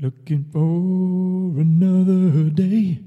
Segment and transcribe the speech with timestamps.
[0.00, 3.00] Looking for another day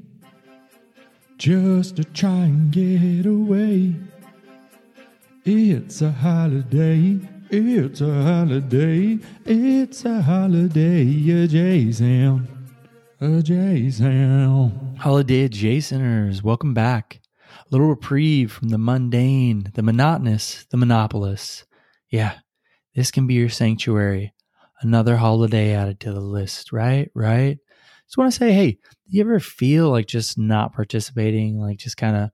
[1.38, 3.96] just to try and get away.
[5.46, 7.18] It's a holiday.
[7.50, 9.20] It's a holiday.
[9.46, 11.04] It's a holiday.
[11.32, 12.50] A J sound.
[13.22, 14.98] A J sound.
[14.98, 17.22] Holiday adjacenters, welcome back.
[17.58, 21.64] A little reprieve from the mundane, the monotonous, the monopolist.
[22.10, 22.40] Yeah,
[22.96, 24.34] this can be your sanctuary.
[24.82, 27.10] Another holiday added to the list, right?
[27.14, 27.58] Right?
[28.06, 31.98] Just want to say, hey, do you ever feel like just not participating, like just
[31.98, 32.30] kind of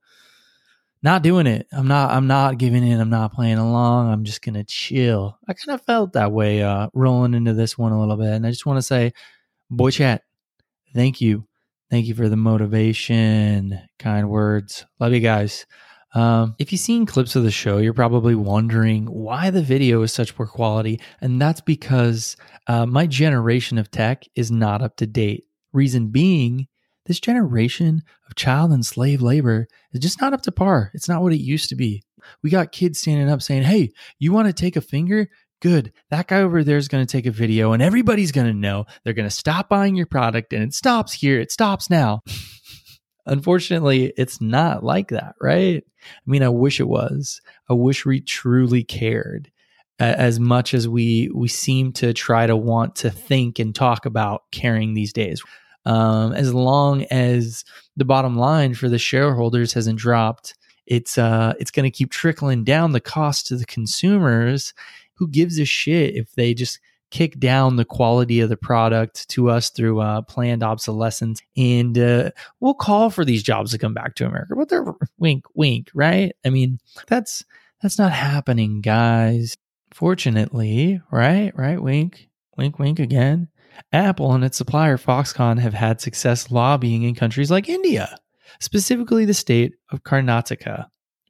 [1.02, 1.66] not doing it?
[1.72, 3.00] I'm not, I'm not giving in.
[3.00, 4.10] I'm not playing along.
[4.10, 5.38] I'm just gonna chill.
[5.46, 8.46] I kind of felt that way, uh, rolling into this one a little bit, and
[8.46, 9.12] I just want to say,
[9.70, 10.22] boy, chat,
[10.94, 11.48] thank you
[11.90, 14.84] Thank you for the motivation, kind words.
[15.00, 15.64] Love you guys.
[16.14, 20.12] Um, if you've seen clips of the show, you're probably wondering why the video is
[20.12, 21.00] such poor quality.
[21.20, 22.36] And that's because
[22.66, 25.44] uh, my generation of tech is not up to date.
[25.72, 26.66] Reason being,
[27.06, 30.90] this generation of child and slave labor is just not up to par.
[30.94, 32.02] It's not what it used to be.
[32.42, 35.28] We got kids standing up saying, Hey, you want to take a finger?
[35.60, 35.92] good.
[36.10, 38.86] That guy over there is going to take a video and everybody's going to know.
[39.02, 41.40] They're going to stop buying your product and it stops here.
[41.40, 42.20] It stops now.
[43.28, 45.84] Unfortunately, it's not like that, right?
[45.84, 47.40] I mean, I wish it was.
[47.68, 49.50] I wish we truly cared
[49.98, 54.42] as much as we we seem to try to want to think and talk about
[54.52, 55.42] caring these days.
[55.86, 57.64] Um, as long as
[57.96, 60.54] the bottom line for the shareholders hasn't dropped,
[60.86, 64.72] it's uh, it's going to keep trickling down the cost to the consumers
[65.14, 66.78] who gives a shit if they just
[67.10, 71.40] kick down the quality of the product to us through uh, planned obsolescence.
[71.56, 74.84] And uh, we'll call for these jobs to come back to america but they're
[75.18, 76.32] wink wink right?
[76.44, 77.44] I mean that's
[77.82, 79.56] that's not happening guys.
[79.92, 81.82] Fortunately right right?
[81.82, 83.48] Wink wink wink again.
[83.92, 88.18] Apple and its supplier foxconn have had success lobbying in countries like india
[88.58, 90.86] specifically the state of karnataka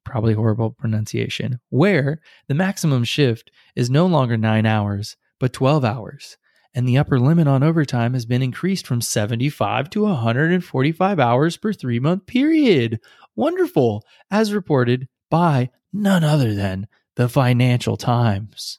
[0.09, 6.37] probably horrible pronunciation, where the maximum shift is no longer nine hours, but 12 hours.
[6.75, 11.73] And the upper limit on overtime has been increased from 75 to 145 hours per
[11.73, 13.01] three month period.
[13.35, 18.79] Wonderful, as reported by none other than the Financial Times.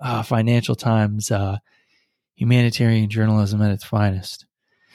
[0.00, 1.58] Uh, Financial Times, uh,
[2.34, 4.46] humanitarian journalism at its finest.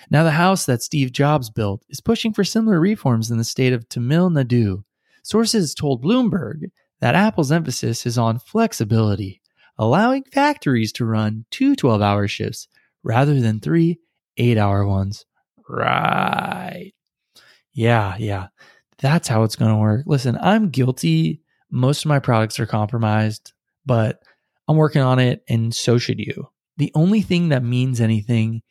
[0.09, 3.73] Now, the house that Steve Jobs built is pushing for similar reforms in the state
[3.73, 4.83] of Tamil Nadu,
[5.23, 9.40] Sources told Bloomberg that Apple's emphasis is on flexibility,
[9.81, 12.67] allowing factories to run two 12 hour shifts
[13.03, 13.99] rather than three
[14.37, 15.25] eight hour ones.
[15.67, 16.93] Right.
[17.73, 18.47] Yeah, yeah.
[18.99, 20.03] That's how it's going to work.
[20.05, 21.41] Listen, I'm guilty.
[21.71, 23.53] Most of my products are compromised,
[23.85, 24.21] but
[24.67, 26.49] I'm working on it, and so should you.
[26.77, 28.61] The only thing that means anything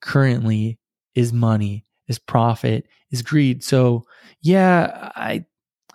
[0.00, 0.78] currently
[1.14, 3.62] is money, is profit, is greed.
[3.62, 4.04] So,
[4.40, 5.44] yeah, I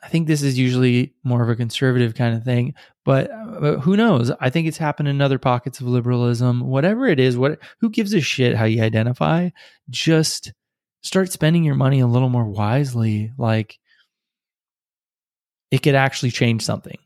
[0.08, 3.30] I think this is usually more of a conservative kind of thing, but,
[3.60, 4.32] but, who knows?
[4.40, 6.62] I think it's happened in other pockets of liberalism.
[6.62, 9.50] Whatever it is, what who gives a shit how you identify?
[9.90, 10.54] Just
[11.02, 13.34] start spending your money a little more wisely.
[13.38, 13.80] Like
[15.72, 16.98] it could actually change something.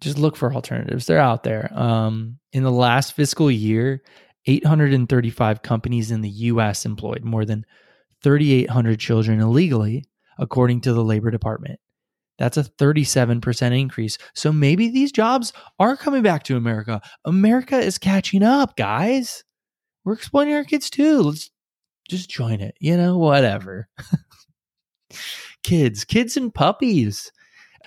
[0.00, 1.04] Just look for alternatives.
[1.04, 1.70] They're out there.
[1.78, 4.02] Um, in the last fiscal year,
[4.46, 7.66] 835 companies in the US employed more than
[8.22, 10.06] 3,800 children illegally
[10.40, 11.78] according to the Labor Department.
[12.38, 14.16] That's a 37% increase.
[14.34, 17.02] So maybe these jobs are coming back to America.
[17.26, 19.44] America is catching up, guys.
[20.04, 21.20] We're exploiting our kids too.
[21.20, 21.50] Let's
[22.08, 23.88] just join it, you know, whatever.
[25.62, 27.30] kids, kids and puppies.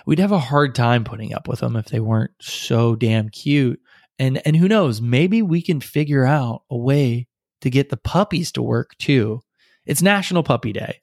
[0.06, 3.80] We'd have a hard time putting up with them if they weren't so damn cute.
[4.20, 7.26] And and who knows, maybe we can figure out a way
[7.62, 9.40] to get the puppies to work too.
[9.84, 11.00] It's National Puppy Day.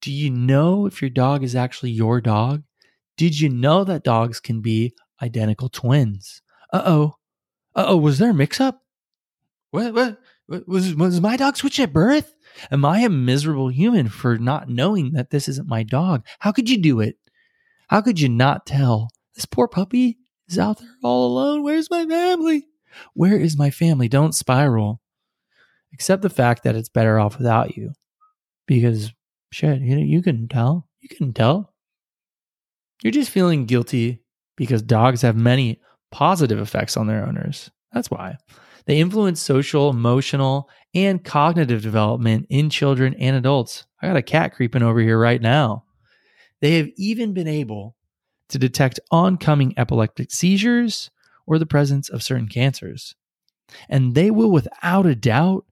[0.00, 2.62] Do you know if your dog is actually your dog?
[3.16, 6.42] Did you know that dogs can be identical twins?
[6.72, 7.14] Uh oh.
[7.74, 8.82] Uh oh, was there a mix up?
[9.70, 10.68] What, what, what?
[10.68, 12.34] Was, was my dog switched at birth?
[12.70, 16.24] Am I a miserable human for not knowing that this isn't my dog?
[16.38, 17.16] How could you do it?
[17.88, 19.10] How could you not tell?
[19.34, 20.18] This poor puppy
[20.48, 21.62] is out there all alone.
[21.62, 22.66] Where's my family?
[23.14, 24.08] Where is my family?
[24.08, 25.00] Don't spiral.
[25.92, 27.92] Accept the fact that it's better off without you
[28.66, 29.12] because
[29.50, 30.88] shit, you, know, you can tell.
[31.00, 31.72] You can tell.
[33.02, 34.22] You're just feeling guilty
[34.56, 37.70] because dogs have many positive effects on their owners.
[37.92, 38.36] That's why.
[38.86, 43.84] They influence social, emotional, and cognitive development in children and adults.
[44.00, 45.84] I got a cat creeping over here right now.
[46.60, 47.96] They have even been able
[48.48, 51.10] to detect oncoming epileptic seizures
[51.46, 53.14] or the presence of certain cancers.
[53.88, 55.66] And they will, without a doubt,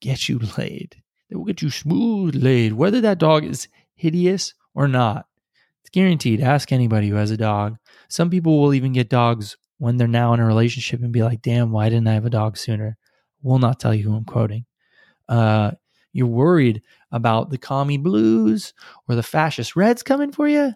[0.00, 1.02] get you laid.
[1.28, 5.26] They will get you smooth laid, whether that dog is hideous or not.
[5.82, 6.40] It's guaranteed.
[6.40, 7.76] Ask anybody who has a dog.
[8.08, 11.42] Some people will even get dogs when they're now in a relationship and be like,
[11.42, 12.96] damn, why didn't I have a dog sooner?
[13.42, 14.64] Will not tell you who I'm quoting.
[15.28, 15.72] Uh,
[16.12, 16.82] you're worried
[17.12, 18.72] about the commie blues
[19.08, 20.72] or the fascist reds coming for you?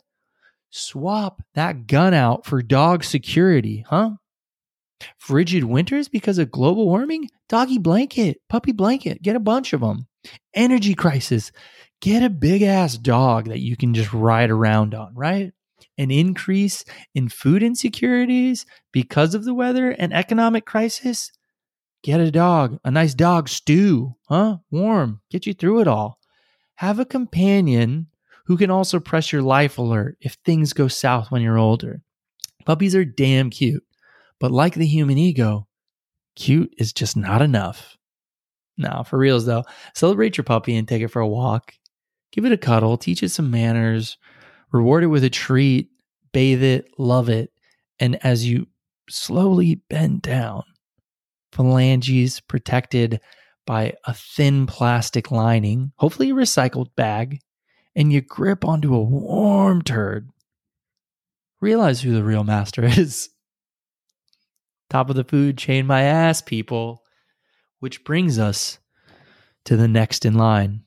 [0.71, 4.11] Swap that gun out for dog security, huh?
[5.19, 7.29] Frigid winters because of global warming?
[7.49, 10.07] Doggy blanket, puppy blanket, get a bunch of them.
[10.55, 11.53] Energy crisis,
[12.01, 15.53] get a big ass dog that you can just ride around on, right?
[15.97, 16.85] An increase
[17.15, 21.33] in food insecurities because of the weather and economic crisis?
[22.03, 24.59] Get a dog, a nice dog stew, huh?
[24.71, 26.19] Warm, get you through it all.
[26.77, 28.07] Have a companion
[28.47, 32.03] who can also press your life alert if things go south when you're older.
[32.65, 33.85] Puppies are damn cute,
[34.39, 35.69] but like the human ego,
[36.37, 37.97] cute is just not enough.
[38.81, 41.75] Now, for reals though, celebrate your puppy and take it for a walk.
[42.33, 44.17] Give it a cuddle, teach it some manners,
[44.73, 45.91] reward it with a treat,
[46.33, 47.53] bathe it, love it.
[47.99, 48.67] And as you
[49.09, 50.63] slowly bend down,
[51.53, 53.21] phalanges protected
[53.67, 57.41] by a thin plastic lining, hopefully a recycled bag,
[57.95, 60.31] and you grip onto a warm turd,
[61.61, 63.29] realize who the real master is.
[64.89, 67.00] Top of the food chain, my ass, people.
[67.81, 68.79] Which brings us
[69.65, 70.85] to the next in line.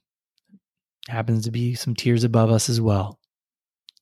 [1.09, 3.19] Happens to be some tiers above us as well.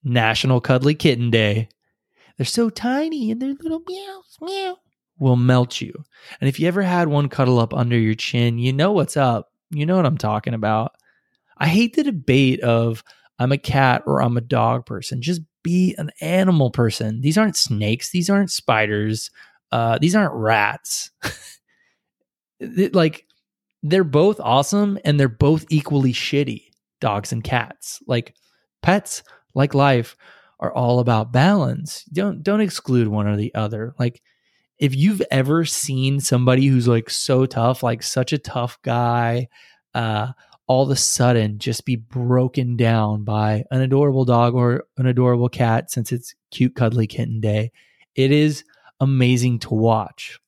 [0.03, 1.69] National Cuddly Kitten Day.
[2.37, 4.77] They're so tiny and their little meows, meow
[5.21, 5.93] will melt you.
[6.41, 9.51] And if you ever had one cuddle up under your chin, you know what's up.
[9.69, 10.93] You know what I'm talking about.
[11.57, 13.03] I hate the debate of
[13.37, 15.21] I'm a cat or I'm a dog person.
[15.21, 17.21] Just be an animal person.
[17.21, 18.09] These aren't snakes.
[18.09, 19.29] These aren't spiders.
[19.71, 21.11] Uh, these aren't rats.
[22.93, 23.25] like
[23.83, 26.65] they're both awesome and they're both equally shitty.
[26.99, 28.01] Dogs and cats.
[28.05, 28.35] Like
[28.81, 29.23] pets,
[29.53, 30.15] like life,
[30.59, 32.03] are all about balance.
[32.05, 33.95] Don't don't exclude one or the other.
[33.97, 34.21] Like
[34.77, 39.47] if you've ever seen somebody who's like so tough, like such a tough guy,
[39.93, 40.31] uh,
[40.67, 45.49] all of a sudden just be broken down by an adorable dog or an adorable
[45.49, 47.71] cat since it's cute, cuddly kitten day,
[48.15, 48.63] it is
[48.99, 50.39] amazing to watch.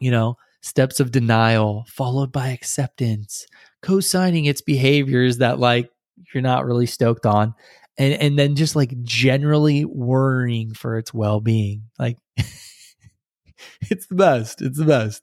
[0.00, 3.46] You know, steps of denial followed by acceptance,
[3.82, 5.90] co signing its behaviors that like
[6.34, 7.54] you're not really stoked on.
[7.98, 11.84] And, and then just like generally worrying for its well being.
[11.98, 14.60] Like, it's the best.
[14.60, 15.22] It's the best.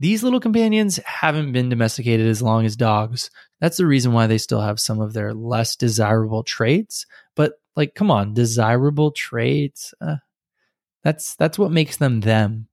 [0.00, 3.30] These little companions haven't been domesticated as long as dogs.
[3.60, 7.06] That's the reason why they still have some of their less desirable traits.
[7.36, 9.94] But like, come on, desirable traits.
[10.00, 10.16] Uh,
[11.04, 12.67] that's that's what makes them them.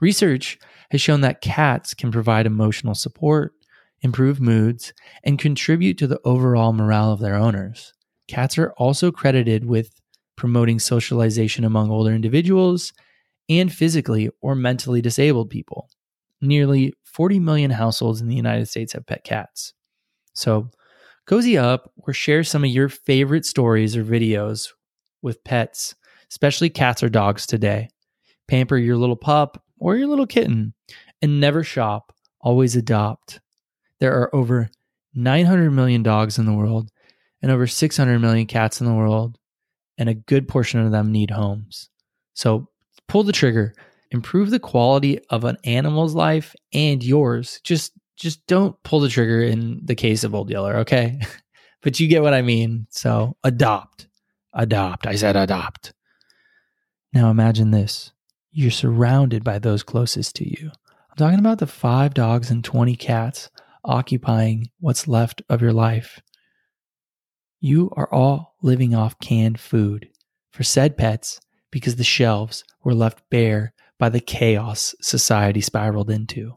[0.00, 0.58] Research
[0.90, 3.52] has shown that cats can provide emotional support,
[4.00, 4.92] improve moods,
[5.24, 7.92] and contribute to the overall morale of their owners.
[8.28, 10.00] Cats are also credited with
[10.36, 12.92] promoting socialization among older individuals
[13.48, 15.88] and physically or mentally disabled people.
[16.40, 19.72] Nearly 40 million households in the United States have pet cats.
[20.34, 20.70] So,
[21.26, 24.68] cozy up or share some of your favorite stories or videos
[25.22, 25.96] with pets,
[26.30, 27.88] especially cats or dogs today.
[28.46, 30.74] Pamper your little pup or your little kitten
[31.22, 33.40] and never shop, always adopt.
[34.00, 34.70] There are over
[35.14, 36.90] 900 million dogs in the world
[37.42, 39.38] and over 600 million cats in the world,
[39.96, 41.88] and a good portion of them need homes.
[42.34, 42.68] So
[43.06, 43.74] pull the trigger,
[44.10, 47.60] improve the quality of an animal's life and yours.
[47.64, 51.20] Just just don't pull the trigger in the case of Old Yeller, okay?
[51.82, 52.88] but you get what I mean.
[52.90, 54.08] So adopt.
[54.52, 55.06] Adopt.
[55.06, 55.92] I said adopt.
[57.12, 58.12] Now imagine this.
[58.50, 60.70] You're surrounded by those closest to you.
[61.10, 63.50] I'm talking about the five dogs and 20 cats
[63.84, 66.20] occupying what's left of your life.
[67.60, 70.08] You are all living off canned food
[70.50, 71.40] for said pets
[71.70, 76.54] because the shelves were left bare by the chaos society spiraled into.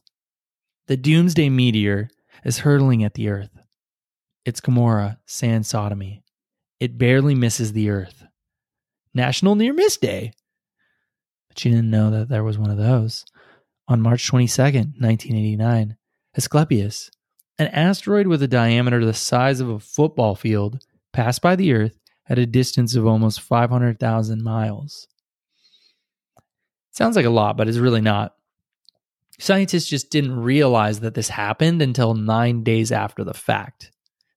[0.87, 2.09] The doomsday meteor
[2.45, 3.49] is hurtling at the earth.
[4.45, 6.23] It's Gomorrah, sand sodomy.
[6.79, 8.23] It barely misses the earth.
[9.13, 10.33] National Near Miss Day.
[11.51, 13.25] But you didn't know that there was one of those.
[13.89, 15.97] On March 22nd, 1989,
[16.37, 17.11] Asclepius,
[17.59, 20.81] an asteroid with a diameter the size of a football field,
[21.11, 25.07] passed by the Earth at a distance of almost 500,000 miles.
[26.91, 28.33] Sounds like a lot, but it's really not.
[29.37, 33.91] Scientists just didn't realize that this happened until nine days after the fact.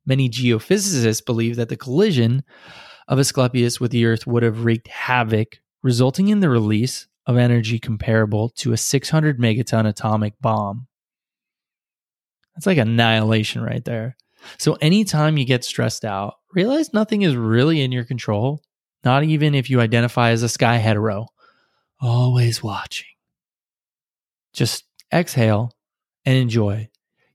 [0.05, 2.43] Many geophysicists believe that the collision
[3.07, 7.79] of Asclepius with the Earth would have wreaked havoc, resulting in the release of energy
[7.79, 10.89] comparable to a 600 megaton atomic bomb.
[12.55, 14.17] That's like annihilation right there.
[14.59, 18.63] So, anytime you get stressed out, realize nothing is really in your control,
[19.05, 21.27] not even if you identify as a sky hetero.
[22.01, 23.09] Always watching.
[24.53, 25.73] Just exhale
[26.25, 26.89] and enjoy.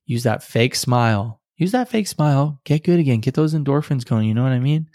[0.06, 1.42] Use that fake smile.
[1.58, 2.62] Use that fake smile.
[2.64, 3.20] Get good again.
[3.20, 4.28] Get those endorphins going.
[4.28, 4.90] You know what I mean?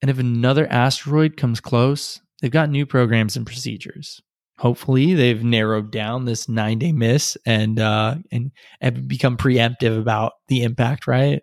[0.00, 4.20] And if another asteroid comes close, they've got new programs and procedures.
[4.58, 10.34] Hopefully, they've narrowed down this nine day miss and uh, and have become preemptive about
[10.48, 11.06] the impact.
[11.06, 11.42] Right?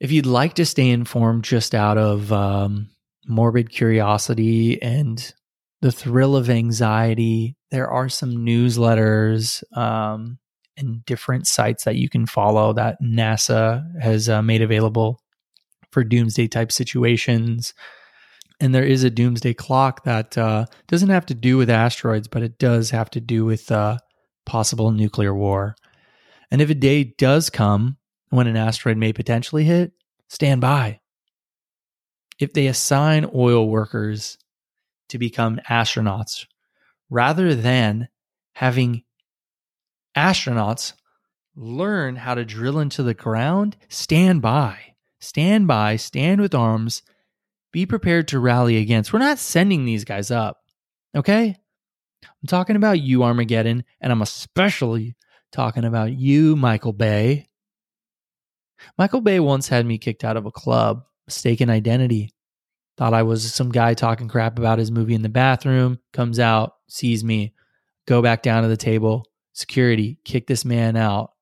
[0.00, 2.88] If you'd like to stay informed, just out of um,
[3.26, 5.32] morbid curiosity and
[5.82, 10.38] the thrill of anxiety, there are some newsletters um,
[10.76, 15.20] and different sites that you can follow that NASA has uh, made available
[15.90, 17.74] for doomsday type situations.
[18.64, 22.42] And there is a doomsday clock that uh, doesn't have to do with asteroids, but
[22.42, 23.98] it does have to do with uh,
[24.46, 25.76] possible nuclear war.
[26.50, 27.98] And if a day does come
[28.30, 29.92] when an asteroid may potentially hit,
[30.30, 31.00] stand by.
[32.38, 34.38] If they assign oil workers
[35.10, 36.46] to become astronauts
[37.10, 38.08] rather than
[38.54, 39.02] having
[40.16, 40.94] astronauts
[41.54, 44.94] learn how to drill into the ground, stand by.
[45.20, 47.02] Stand by, stand with arms,
[47.74, 49.12] be prepared to rally against.
[49.12, 50.58] We're not sending these guys up,
[51.12, 51.56] okay?
[52.22, 55.16] I'm talking about you, Armageddon, and I'm especially
[55.50, 57.48] talking about you, Michael Bay.
[58.96, 62.32] Michael Bay once had me kicked out of a club, mistaken identity.
[62.96, 66.74] Thought I was some guy talking crap about his movie in the bathroom, comes out,
[66.86, 67.54] sees me,
[68.06, 71.32] go back down to the table, security, kick this man out.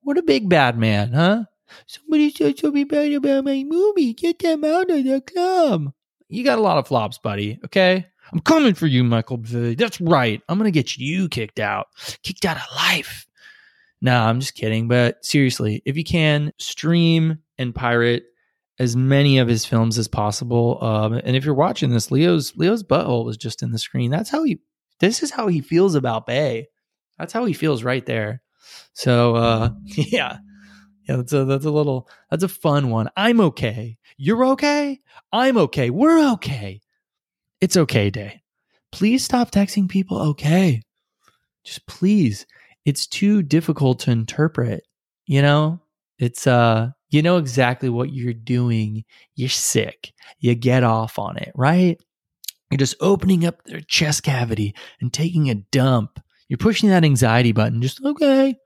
[0.00, 1.44] What a big bad man, huh?
[1.86, 4.12] Somebody said something bad about my movie.
[4.12, 5.92] Get them out of the club.
[6.28, 7.58] You got a lot of flops, buddy.
[7.64, 8.06] Okay.
[8.32, 10.42] I'm coming for you, Michael That's right.
[10.48, 11.86] I'm going to get you kicked out,
[12.22, 13.26] kicked out of life.
[14.00, 14.88] No, I'm just kidding.
[14.88, 18.24] But seriously, if you can, stream and pirate
[18.78, 20.82] as many of his films as possible.
[20.82, 24.10] Um, and if you're watching this, Leo's Leo's butthole was just in the screen.
[24.10, 24.60] That's how he.
[24.98, 26.68] This is how he feels about Bay.
[27.18, 28.42] That's how he feels right there.
[28.92, 30.38] So uh, yeah,
[31.08, 33.08] yeah, that's a that's a little that's a fun one.
[33.16, 33.98] I'm okay.
[34.16, 35.00] You're okay.
[35.32, 35.90] I'm okay.
[35.90, 36.80] We're okay.
[37.60, 38.42] It's okay day.
[38.92, 40.82] Please stop texting people okay.
[41.64, 42.46] Just please.
[42.84, 44.84] It's too difficult to interpret.
[45.26, 45.80] You know,
[46.18, 49.04] it's uh you know exactly what you're doing.
[49.36, 50.12] You're sick.
[50.40, 52.00] You get off on it, right?
[52.70, 56.20] You're just opening up their chest cavity and taking a dump.
[56.48, 57.80] You're pushing that anxiety button.
[57.80, 58.56] Just okay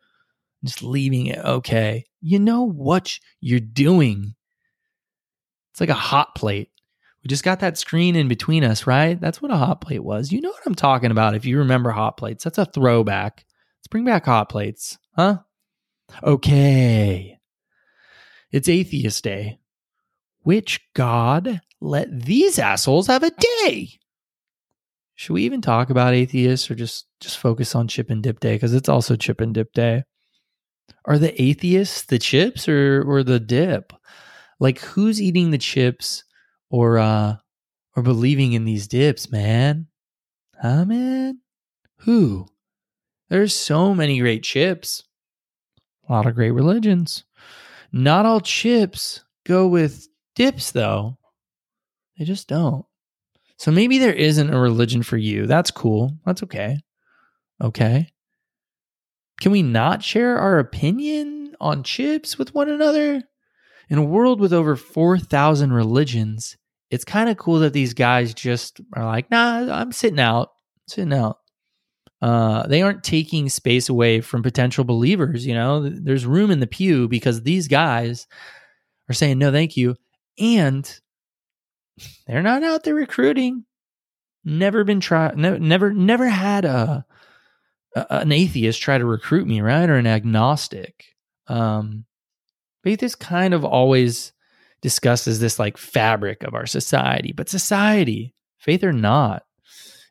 [0.65, 2.05] just leaving it okay.
[2.21, 4.35] You know what you're doing.
[5.73, 6.71] It's like a hot plate.
[7.23, 9.21] We just got that screen in between us, right?
[9.21, 10.33] That's what a hot plate was.
[10.33, 12.45] You know what I'm talking about if you remember hot plates.
[12.45, 13.45] That's a throwback.
[13.79, 15.39] Let's bring back hot plates, huh?
[16.23, 17.39] Okay.
[18.51, 19.59] It's Atheist Day.
[20.43, 23.31] Which God let these assholes have a
[23.65, 23.91] day?
[25.15, 28.55] Should we even talk about atheists or just just focus on chip and dip day
[28.55, 30.05] because it's also chip and dip day?
[31.05, 33.93] Are the atheists the chips or or the dip?
[34.59, 36.25] Like who's eating the chips
[36.69, 37.37] or uh
[37.97, 39.87] or believing in these dips, man?
[40.61, 41.41] Huh, man?
[42.01, 42.47] Who?
[43.29, 45.05] There's so many great chips.
[46.09, 47.25] A lot of great religions.
[47.93, 51.19] Not all chips go with dips though.
[52.19, 52.85] They just don't.
[53.57, 55.47] So maybe there isn't a religion for you.
[55.47, 56.17] That's cool.
[56.25, 56.79] That's okay.
[57.63, 58.09] Okay.
[59.41, 63.23] Can we not share our opinion on chips with one another?
[63.89, 66.57] In a world with over 4,000 religions,
[66.91, 70.51] it's kind of cool that these guys just are like, nah, I'm sitting out,
[70.87, 71.39] sitting out.
[72.23, 75.47] Uh, they aren't taking space away from potential believers.
[75.47, 78.27] You know, there's room in the pew because these guys
[79.09, 79.97] are saying no, thank you,
[80.39, 81.01] and
[82.27, 83.65] they're not out there recruiting.
[84.45, 85.39] Never been tried.
[85.39, 87.07] No, never, never had a
[87.95, 89.89] an atheist try to recruit me, right?
[89.89, 91.05] Or an agnostic.
[91.47, 92.05] Um,
[92.85, 94.33] faith is kind of always
[94.81, 99.43] discussed as this like fabric of our society, but society, faith or not,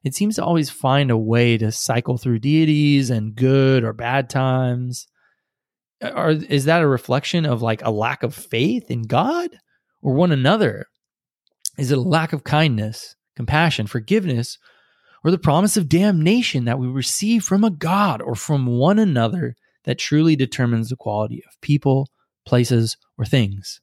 [0.03, 4.29] it seems to always find a way to cycle through deities and good or bad
[4.29, 5.07] times.
[6.01, 9.49] Or is that a reflection of like a lack of faith in God
[10.01, 10.85] or one another?
[11.77, 14.57] Is it a lack of kindness, compassion, forgiveness,
[15.23, 19.55] or the promise of damnation that we receive from a God or from one another
[19.83, 22.09] that truly determines the quality of people,
[22.45, 23.81] places, or things.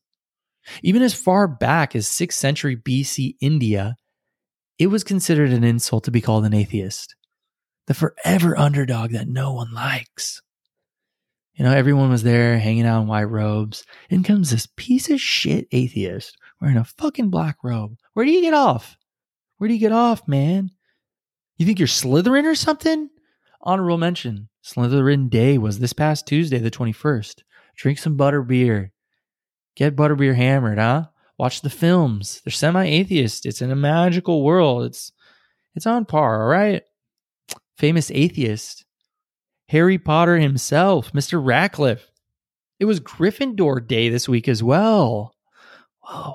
[0.83, 3.97] Even as far back as 6th century BC India,
[4.79, 7.15] it was considered an insult to be called an atheist,
[7.87, 10.43] the forever underdog that no one likes.
[11.55, 13.85] You know, everyone was there hanging out in white robes.
[14.11, 17.97] In comes this piece of shit atheist wearing a fucking black robe.
[18.13, 18.99] Where do you get off?
[19.57, 20.71] Where do you get off, man?
[21.57, 23.09] You think you're Slytherin or something?
[23.63, 27.43] Honorable mention Slytherin Day was this past Tuesday, the 21st.
[27.77, 28.91] Drink some butterbeer.
[29.75, 31.07] Get butterbeer hammered, huh?
[31.39, 32.41] Watch the films.
[32.45, 33.47] They're semi-atheist.
[33.47, 34.85] It's in a magical world.
[34.85, 35.13] It's
[35.75, 36.83] it's on par, all right?
[37.77, 38.85] Famous atheist.
[39.69, 41.45] Harry Potter himself, Mr.
[41.45, 42.11] Radcliffe.
[42.81, 45.35] It was Gryffindor Day this week as well.
[46.01, 46.35] Whoa.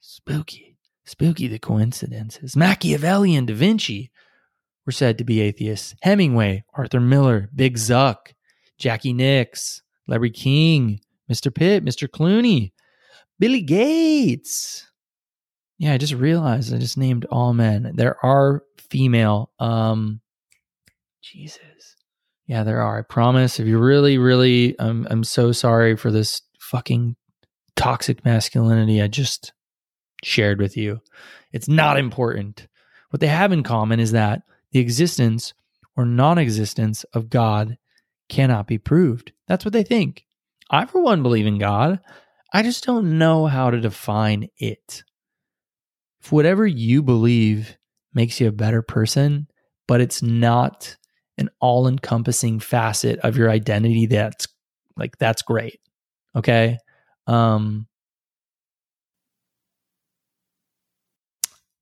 [0.00, 0.76] Spooky.
[1.04, 2.56] Spooky the coincidences.
[2.56, 4.10] Machiavelli and Da Vinci
[4.86, 5.94] were said to be atheists.
[6.02, 8.32] Hemingway, Arthur Miller, Big Zuck,
[8.78, 11.00] Jackie Nix, Larry King,
[11.30, 11.54] Mr.
[11.54, 12.08] Pitt, Mr.
[12.08, 12.72] Clooney,
[13.38, 14.86] Billy Gates.
[15.78, 17.92] Yeah, I just realized I just named all men.
[17.94, 19.50] There are female.
[19.58, 20.20] Um,
[21.22, 21.96] Jesus.
[22.46, 22.98] Yeah, there are.
[22.98, 23.58] I promise.
[23.58, 27.16] If you really, really, I'm, I'm so sorry for this fucking
[27.76, 29.52] toxic masculinity I just
[30.22, 31.00] shared with you.
[31.52, 32.68] It's not important.
[33.10, 34.42] What they have in common is that
[34.74, 35.54] the existence
[35.96, 37.78] or non existence of God
[38.28, 39.32] cannot be proved.
[39.46, 40.26] That's what they think.
[40.68, 42.00] I, for one, believe in God.
[42.52, 45.04] I just don't know how to define it.
[46.20, 47.76] If whatever you believe
[48.12, 49.46] makes you a better person,
[49.86, 50.96] but it's not
[51.38, 54.48] an all encompassing facet of your identity, that's
[54.96, 55.78] like, that's great.
[56.34, 56.78] Okay.
[57.28, 57.86] Um,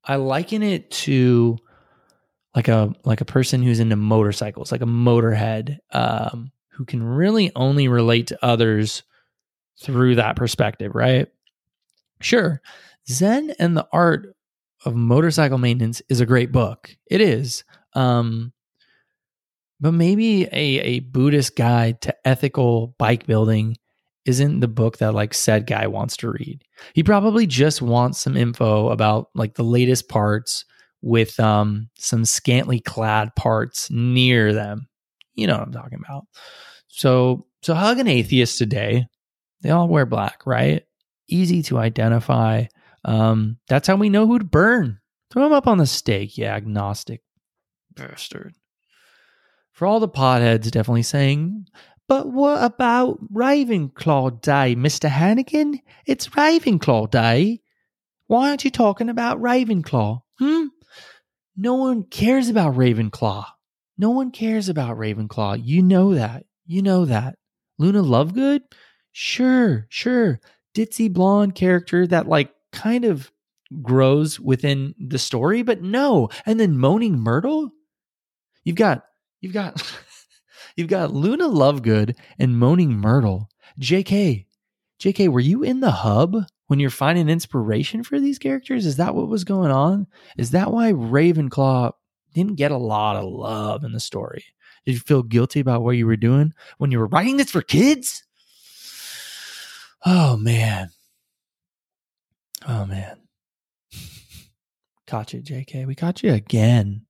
[0.04, 1.58] I liken it to
[2.54, 7.50] like a like a person who's into motorcycles, like a motorhead, um, who can really
[7.54, 9.02] only relate to others
[9.80, 11.28] through that perspective, right?
[12.20, 12.60] Sure.
[13.08, 14.34] Zen and the Art
[14.84, 16.96] of Motorcycle Maintenance is a great book.
[17.10, 17.64] It is.
[17.94, 18.52] Um,
[19.80, 23.76] but maybe a, a Buddhist guide to ethical bike building
[24.24, 26.62] isn't the book that like said guy wants to read.
[26.94, 30.64] He probably just wants some info about like the latest parts
[31.02, 34.88] with um some scantily clad parts near them.
[35.34, 36.26] You know what I'm talking about.
[36.88, 39.06] So so hug an atheist today
[39.62, 40.84] they all wear black, right?
[41.28, 42.64] Easy to identify.
[43.04, 44.98] Um, that's how we know who to burn.
[45.30, 47.22] Throw him up on the stake, you agnostic
[47.94, 48.54] bastard.
[49.72, 51.66] For all the potheads definitely saying,
[52.08, 55.08] but what about Ravenclaw Day, Mr.
[55.08, 55.80] Hannigan?
[56.06, 57.60] It's Ravenclaw Day.
[58.26, 60.20] Why aren't you talking about Ravenclaw?
[61.56, 63.44] No one cares about Ravenclaw.
[63.98, 65.60] No one cares about Ravenclaw.
[65.62, 66.46] You know that.
[66.66, 67.36] You know that.
[67.78, 68.60] Luna Lovegood?
[69.12, 70.40] Sure, sure.
[70.74, 73.30] Ditzy blonde character that like kind of
[73.82, 76.30] grows within the story, but no.
[76.46, 77.70] And then Moaning Myrtle?
[78.64, 79.04] You've got
[79.40, 79.82] you've got
[80.76, 83.48] you've got Luna Lovegood and Moaning Myrtle.
[83.80, 84.46] JK.
[85.00, 86.36] JK, were you in the hub
[86.72, 88.86] when you're finding inspiration for these characters?
[88.86, 90.06] Is that what was going on?
[90.38, 91.92] Is that why Ravenclaw
[92.32, 94.42] didn't get a lot of love in the story?
[94.86, 97.60] Did you feel guilty about what you were doing when you were writing this for
[97.60, 98.24] kids?
[100.06, 100.88] Oh man.
[102.66, 103.18] Oh man.
[105.06, 105.86] caught you, JK.
[105.86, 107.04] We caught you again.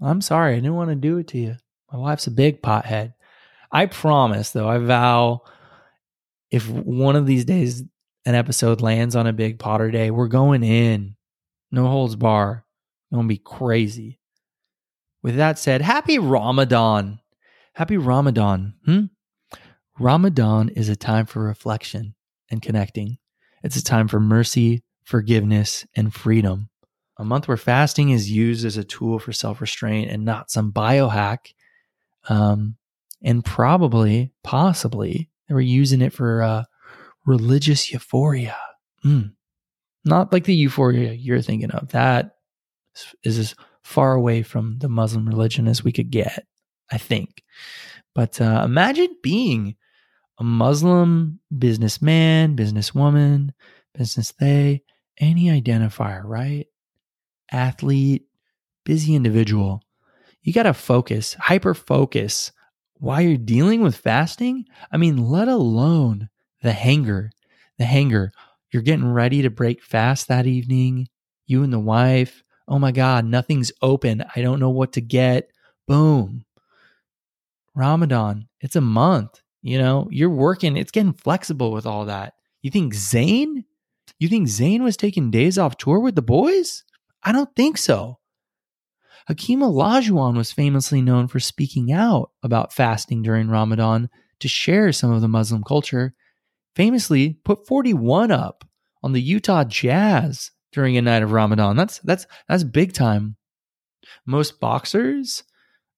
[0.00, 0.52] I'm sorry.
[0.52, 1.56] I didn't want to do it to you.
[1.92, 3.12] My wife's a big pothead.
[3.70, 5.42] I promise, though, I vow
[6.50, 7.82] if one of these days
[8.24, 11.16] an episode lands on a big Potter day, we're going in.
[11.70, 12.64] No holds bar.
[13.12, 14.20] Gonna be crazy.
[15.22, 17.20] With that said, happy Ramadan.
[17.74, 18.74] Happy Ramadan.
[18.84, 19.04] Hmm?
[19.98, 22.14] Ramadan is a time for reflection
[22.50, 23.18] and connecting.
[23.62, 26.68] It's a time for mercy, forgiveness, and freedom.
[27.18, 30.72] A month where fasting is used as a tool for self restraint and not some
[30.72, 31.52] biohack.
[32.28, 32.76] Um,
[33.22, 36.64] and probably, possibly, they were using it for uh,
[37.26, 38.56] religious euphoria.
[39.04, 39.32] Mm.
[40.04, 41.88] Not like the euphoria you're thinking of.
[41.88, 42.36] That
[43.22, 46.46] is as far away from the Muslim religion as we could get,
[46.90, 47.42] I think.
[48.14, 49.76] But uh, imagine being
[50.38, 53.50] a Muslim businessman, businesswoman,
[53.94, 54.82] business they,
[55.18, 56.66] any identifier, right?
[57.50, 58.26] Athlete,
[58.84, 59.82] busy individual.
[60.42, 62.50] You got to focus, hyper focus
[62.94, 64.64] while you're dealing with fasting.
[64.90, 66.28] I mean, let alone
[66.62, 67.30] the hanger,
[67.78, 68.32] the hanger.
[68.70, 71.08] You're getting ready to break fast that evening.
[71.46, 72.42] You and the wife.
[72.66, 74.24] Oh my God, nothing's open.
[74.34, 75.50] I don't know what to get.
[75.86, 76.44] Boom.
[77.74, 79.40] Ramadan, it's a month.
[79.62, 82.34] You know, you're working, it's getting flexible with all that.
[82.62, 83.64] You think Zayn?
[84.18, 86.84] You think Zayn was taking days off tour with the boys?
[87.22, 88.18] I don't think so.
[89.28, 95.12] Hakeem Olajuwon was famously known for speaking out about fasting during Ramadan to share some
[95.12, 96.14] of the Muslim culture.
[96.74, 98.64] Famously put 41 up
[99.02, 101.76] on the Utah Jazz during a night of Ramadan.
[101.76, 103.36] That's that's that's big time.
[104.26, 105.44] Most boxers,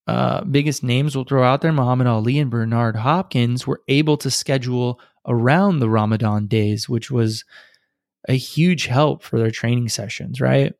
[0.07, 4.31] uh, biggest names we'll throw out there, Muhammad Ali and Bernard Hopkins, were able to
[4.31, 7.45] schedule around the Ramadan days, which was
[8.29, 10.75] a huge help for their training sessions, right?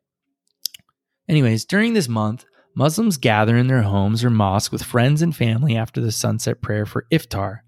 [1.27, 5.75] Anyways, during this month, Muslims gather in their homes or mosque with friends and family
[5.75, 7.59] after the sunset prayer for iftar.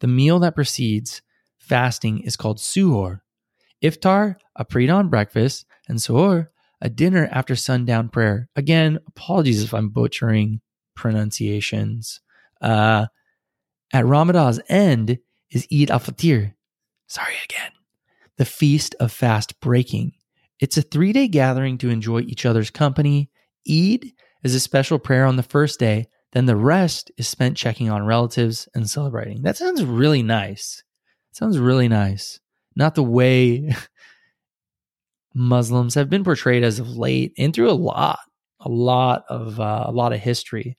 [0.00, 1.22] The meal that precedes
[1.68, 3.20] fasting is called suhoor.
[3.82, 6.48] Iftar, a pre dawn breakfast, and suhoor,
[6.80, 8.48] a dinner after sundown prayer.
[8.56, 10.60] Again, apologies if I'm butchering
[10.94, 12.20] pronunciations.
[12.60, 13.06] Uh,
[13.92, 15.18] at Ramadan's end
[15.50, 16.54] is Eid al Fitr.
[17.06, 17.72] Sorry again.
[18.36, 20.12] The feast of fast breaking.
[20.60, 23.30] It's a three day gathering to enjoy each other's company.
[23.68, 27.90] Eid is a special prayer on the first day, then the rest is spent checking
[27.90, 29.42] on relatives and celebrating.
[29.42, 30.82] That sounds really nice.
[31.32, 32.40] Sounds really nice.
[32.74, 33.74] Not the way
[35.34, 38.18] Muslims have been portrayed as of late and through a lot,
[38.60, 40.76] a lot of uh, a lot of history.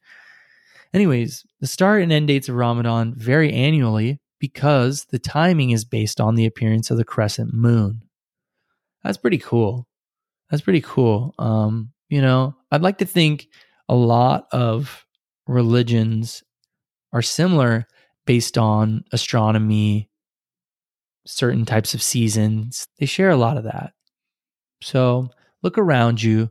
[0.93, 6.19] Anyways, the start and end dates of Ramadan vary annually because the timing is based
[6.19, 8.01] on the appearance of the crescent moon.
[9.03, 9.87] That's pretty cool.
[10.49, 11.35] That's pretty cool.
[11.37, 13.47] Um, you know, I'd like to think
[13.87, 15.05] a lot of
[15.47, 16.43] religions
[17.13, 17.85] are similar
[18.25, 20.08] based on astronomy,
[21.29, 22.87] certain types of seasons.
[22.99, 23.93] They share a lot of that.
[24.81, 25.29] So
[25.61, 26.49] look around you,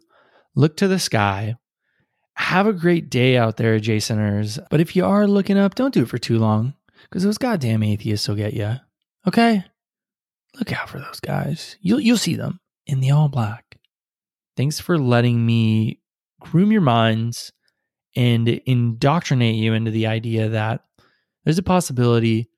[0.54, 1.56] look to the sky.
[2.34, 4.60] Have a great day out there, Jasoners.
[4.70, 7.82] But if you are looking up, don't do it for too long because those goddamn
[7.82, 8.76] atheists will get you.
[9.26, 9.64] Okay?
[10.58, 11.76] Look out for those guys.
[11.80, 13.78] You'll, you'll see them in the all black.
[14.56, 16.00] Thanks for letting me
[16.40, 17.52] groom your minds
[18.14, 20.84] and indoctrinate you into the idea that
[21.44, 22.48] there's a possibility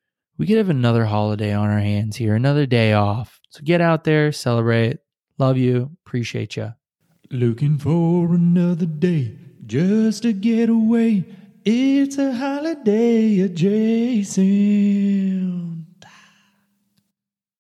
[0.40, 3.38] we could have another holiday on our hands here, another day off.
[3.50, 4.96] So get out there, celebrate.
[5.36, 5.90] Love you.
[6.06, 6.72] Appreciate you.
[7.30, 11.26] Looking for another day just to get away.
[11.66, 14.50] It's a holiday, Jason.